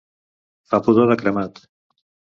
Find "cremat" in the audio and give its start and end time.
1.23-1.63